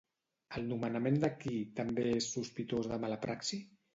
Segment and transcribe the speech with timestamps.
[0.59, 3.63] El nomenament de qui també és sospitós de mala praxi?